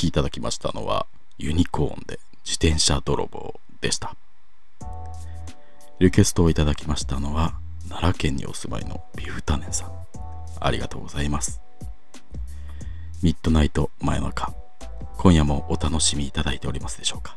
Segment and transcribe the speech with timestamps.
[0.00, 1.06] きいただきましたのは
[1.38, 4.16] ユニコーンで自転車泥棒でした。
[5.98, 7.54] リクエストをいただきましたのは
[7.90, 9.92] 奈良県にお住まいのビフタネンさん。
[10.58, 11.60] ありがとうございます。
[13.22, 14.54] ミッドナイト真夜中
[15.18, 17.36] 今夜もお楽しみいただいておりますでしょうか。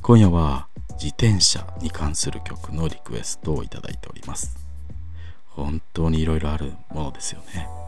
[0.00, 4.56] 今夜は自転車に関する曲のリクエストをいただいております。
[5.46, 7.81] 本当にいろいろあるものですよね。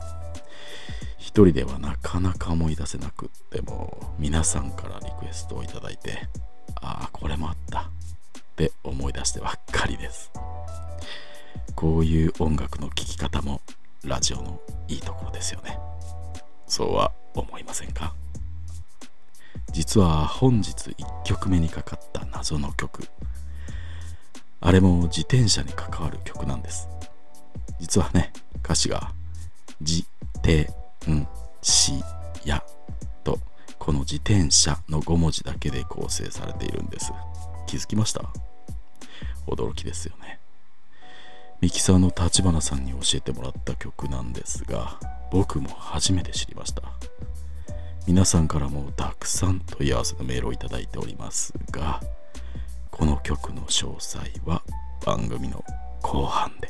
[1.34, 6.28] 一人ではなかなか思い出せなくっても皆さんからリクエストをいただいて
[6.76, 7.80] ああこれもあった。
[7.80, 7.86] っ
[8.54, 10.30] て思い出してばっかりです。
[11.74, 13.60] こういう音楽の聴き方も
[14.04, 15.76] ラジオのいいところですよね。
[16.68, 18.14] そうは思いませんか？
[19.72, 23.08] 実は本日1曲目にかかった謎の曲。
[24.60, 26.88] あれも自転車に関わる曲なんです。
[27.80, 29.10] 実はね歌詞が
[29.82, 30.72] 「自転
[31.10, 31.26] ん
[31.62, 32.02] し
[32.44, 32.62] や」
[33.24, 33.38] と
[33.78, 37.12] この自転車の5文字だけで構成されているんです。
[37.66, 38.22] 気づきました？
[39.46, 40.40] 驚きですよね。
[41.60, 44.98] ミキサーの立花さんに教えてもらった曲なんですが
[45.30, 46.82] 僕も初めて知りました。
[48.06, 52.02] 皆さんからもたくさん問い合わせのメールをいただいておりますが
[52.90, 54.62] この曲の詳細は
[55.06, 55.64] 番組の
[56.02, 56.68] 後半で。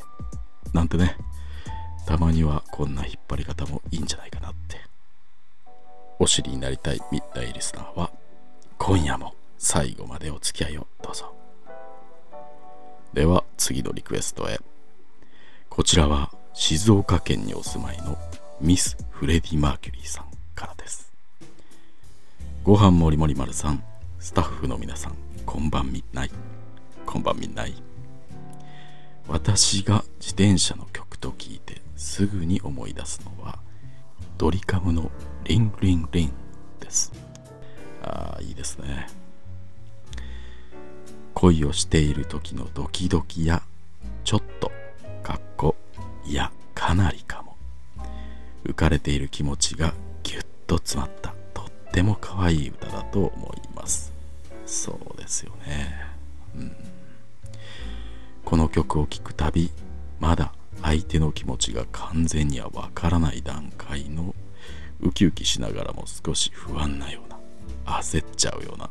[0.71, 1.17] なんてね
[2.05, 4.77] たまにはこんな引っ張り方もいいんじゃないかなって。
[6.19, 8.11] お知りになりたいミッドイリスナーは
[8.77, 11.33] 今夜も最後までお付き合いをどうぞ。
[13.13, 14.59] では次のリクエストへ。
[15.69, 18.17] こちらは静岡県にお住まいの
[18.61, 21.11] ミス・フレディ・マーキュリーさんからです。
[22.63, 23.83] ご飯もりもり丸さん
[24.19, 26.31] スタッフの皆さんこんばんみない。
[27.05, 27.73] こんばんみない。
[29.27, 33.59] 私が自転車の曲と聞いてすぐに思い出すのは
[34.37, 35.11] ドリカムの
[35.45, 36.33] リンリンリン
[36.79, 37.11] です。
[38.01, 39.07] ああいいですね。
[41.33, 43.61] 恋をしている時のドキドキや
[44.23, 44.71] ちょっと
[45.23, 45.75] かっこ
[46.25, 47.55] いやかなりかも。
[48.65, 49.93] 浮かれている気持ちが
[50.23, 54.11] ぎゅっと詰まったとっても可愛い歌だと思います。
[54.65, 56.05] そうですよね。
[56.55, 56.75] うん。
[58.43, 59.71] この曲を聴くたび
[60.19, 64.35] まだ相手の気持ちが完全にはわからない段階の
[65.01, 67.39] ウキウキしながらも少し不安なような
[67.99, 68.89] 焦っちゃうような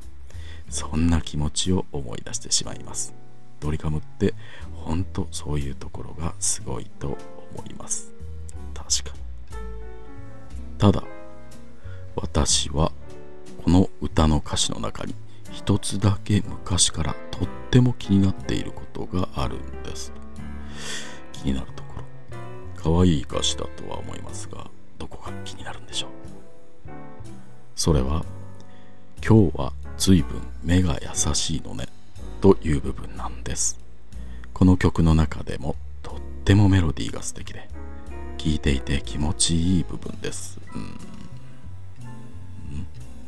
[0.69, 3.15] そんな気持ちを思い出してしまいます。
[3.61, 4.35] ドリカムって
[4.73, 7.17] 本当そういうところがすごいと
[7.57, 8.13] 思います。
[8.75, 9.25] 確かに。
[10.79, 11.05] ただ
[12.17, 12.93] 私は
[13.65, 15.15] この歌の歌詞の中に
[15.51, 20.13] 一つだけ昔からとっても気になっていることがあるんです。
[21.33, 21.67] 気になる
[22.85, 26.11] 可愛い歌詞だとは思いますがどこが気になるんでしょう？
[27.75, 28.27] それは
[29.27, 31.87] 今日は随分目が優しいのね
[32.43, 33.81] という部分なんです。
[34.53, 37.71] この曲の中でもとってもメロディーが素敵で
[38.37, 40.61] 聴いていて気持ちいい部分です。
[40.75, 40.83] うん。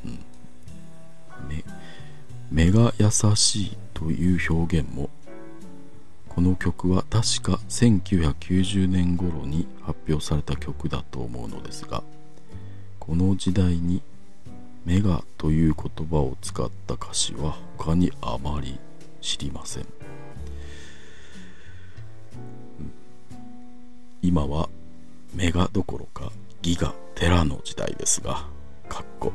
[0.04, 0.18] うん。
[2.50, 5.08] 目が優しいという表現も
[6.36, 12.02] この曲は確か1990年頃に発表された曲だと思うのですが
[13.00, 14.02] この時代に
[14.84, 18.78] メガという言葉を使った歌詞は他にあまり
[19.22, 19.86] 知りません。
[24.22, 24.68] 今は
[25.34, 28.44] メガどころかギガテラの時代ですが
[28.88, 29.32] かっこ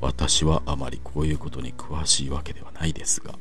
[0.00, 3.34] 私はあまりこういうことに詳しいわけではないですが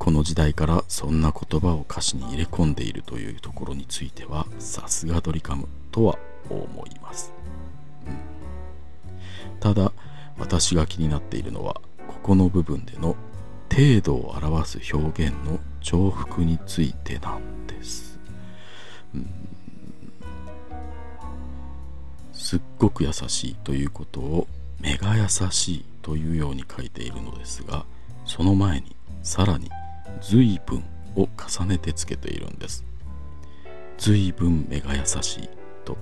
[0.00, 6.18] この時代からそんな言葉を歌詞に入れ込んでいるというところについてはさすがドリカムとは
[6.48, 7.34] 思います、
[8.06, 9.92] うん、ただ
[10.38, 13.14] 私が気になっているのはここの部分での
[13.70, 18.18] 程度を表す表現の重複についてなんです、
[19.14, 19.30] うん、
[22.32, 24.46] すっごく優しいということを
[24.80, 27.84] 目が優しいというように書いているのですが
[28.24, 29.68] その前にさらに
[30.20, 30.84] 随分
[31.16, 32.84] を重ねてつけているんです。
[33.98, 35.48] 随分目が優しい
[35.84, 35.98] と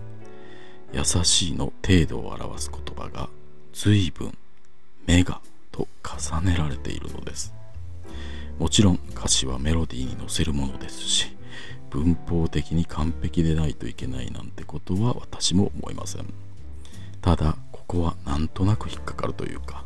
[0.92, 3.28] 優しいの程度を表す言葉が
[3.72, 4.36] 随分
[5.06, 5.40] 目が
[5.72, 7.52] と重ねられているのです。
[8.58, 11.36] もちろん歌詞はメロディーに乗せるものですし
[11.90, 16.26] 文法的に完璧でないといけないなんてことは私も思いません。
[17.20, 19.84] ただここはなんとなく引っかかるというか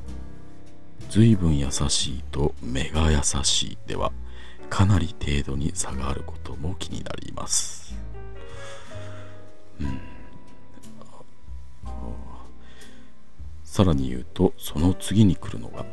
[1.12, 4.12] 随分優しいと目が優しいでは
[4.70, 7.94] かなり程度に差があることも気になります。
[9.79, 10.00] うん。
[13.62, 15.85] さらに言うとその次に来るのが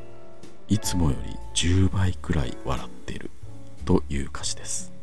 [0.69, 3.29] いつもより10倍くらい笑ってる
[3.83, 4.93] という歌詞です。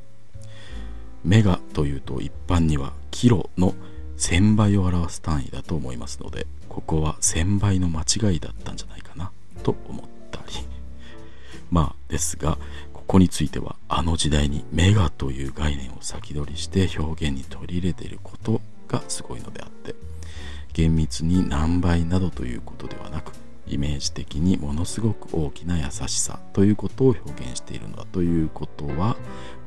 [1.25, 3.75] メガというと一般にはキロの
[4.17, 9.31] 1000倍を表す単位だと思いますのでここは1000倍の間違いだったんじゃないかな。
[12.09, 12.59] ですが
[12.93, 19.95] ここについてはあの時代にメガという概念を先取りして表現に取り入れていることがすごいのであって
[20.73, 23.33] 厳密に何倍などということではなく
[23.67, 29.17] イメージ的にものすごく大きな優しさということを表現しているのだということは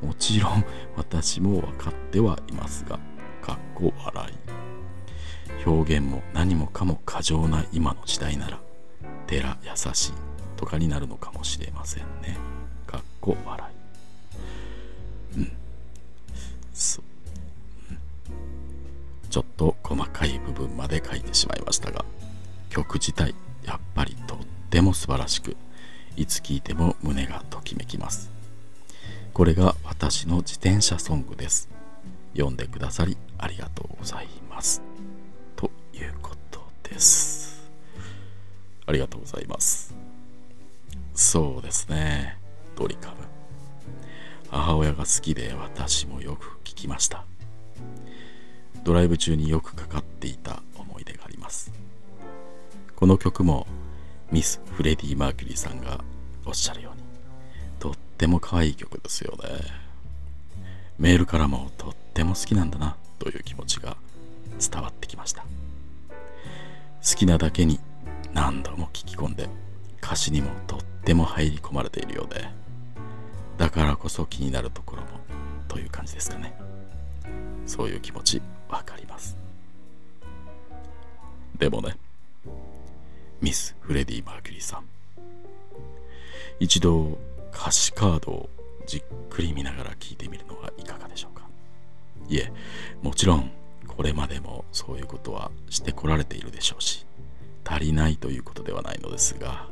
[0.02, 0.64] もちろん
[0.96, 2.98] 私も分かってはいますが
[3.42, 4.60] かっこ笑い。
[5.66, 8.58] 表現も何もかも過剰な今の時代なら
[9.26, 10.29] 寺優しい。
[10.60, 12.36] とかになるのかもしれませんね。
[12.86, 13.70] かっこ笑
[15.34, 15.38] い。
[15.38, 15.52] うん。
[16.74, 17.04] そう。
[19.30, 22.04] ちょっと細かい部分まで書いてしまいましたが
[22.68, 23.34] 曲自体
[23.64, 25.56] やっぱりとっても素晴らしく
[26.16, 28.30] いつ聴いても胸がときめきます。
[29.32, 31.70] これが私の自転車ソングです。
[32.34, 34.82] 読んでくださりありがとうございます。
[35.56, 37.66] ということです。
[38.84, 39.99] ありがとうございます。
[41.20, 42.38] そうですね。
[42.76, 43.16] ドリカム。
[44.50, 47.26] 母親が好きで私もよく聞きました。
[48.84, 51.72] ドライブ中によくかかっていた思い出があります。
[52.96, 53.66] この曲も
[54.32, 56.02] ミス・フレディ・マーキュリーさんが
[56.46, 57.02] おっしゃるように
[57.78, 59.60] とっても可愛い曲ですよね。
[60.98, 63.98] メールからもとっても好きなんだなという気持ちが
[64.58, 65.42] 伝わってきました。
[65.42, 67.78] 好きなだけに
[68.32, 69.50] 何度も聞き込んで
[70.02, 70.48] 歌詞にも
[71.00, 72.46] とっても入り込まれているようで
[73.56, 75.08] だからこそ気になるところも
[75.66, 76.54] という感じですかね。
[77.66, 79.36] そういう気持ちわかります。
[81.58, 81.96] でもね
[83.40, 84.84] ミス・フレディ・マーキュリーさん。
[86.58, 87.18] 一度
[87.52, 88.50] 歌詞カードを
[88.86, 91.46] じっくり見ながら聞いてみるのはいかがでしょうか。
[92.28, 92.52] いえ
[93.02, 93.50] もちろん
[93.88, 97.06] これまでもそういうことはしてこられているでしょうし
[97.64, 99.69] 足りないということではないのですが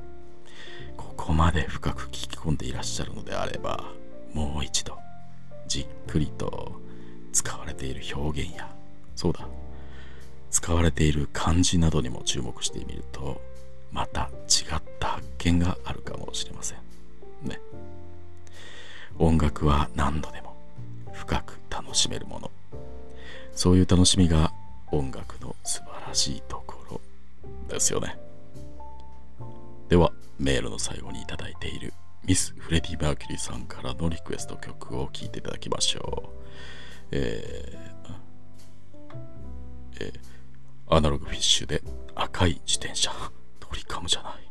[1.28, 3.84] こまで深く聞き込んでいらっしゃるのであれば
[4.32, 4.96] もう一度
[5.66, 6.80] じっくりと
[7.34, 8.66] 使われている表現や
[9.14, 9.46] そうだ
[10.50, 13.42] 使われている漢字などにも注目してみると
[13.92, 16.78] また違った発見があるかもしれません。
[17.42, 17.58] ね。
[19.18, 20.56] 音楽は何度でも
[21.12, 22.50] 深く楽しめるもの。
[23.54, 24.52] そういう楽しみが
[24.90, 27.00] 音楽の素晴らしいところ
[27.68, 28.27] ですよね。
[29.88, 31.94] ではメールの最後にいただいている
[32.24, 36.38] ミス・フレディ・マーキュリーさんからのリクエスト曲を聴いていただきましょう。
[37.10, 38.14] えー、
[40.00, 41.82] えー、アナログフィッシュで
[42.14, 43.10] 赤い自転車。
[43.60, 44.47] ドリカムじゃない。